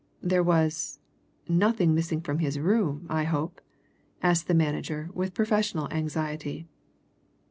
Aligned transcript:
"There 0.23 0.41
was 0.41 0.97
nothing 1.47 1.93
missing 1.93 2.25
in 2.27 2.39
his 2.39 2.57
room, 2.57 3.05
I 3.07 3.25
hope?" 3.25 3.61
asked 4.23 4.47
the 4.47 4.55
manager 4.55 5.11
with 5.13 5.35
professional 5.35 5.87
anxiety. 5.93 6.65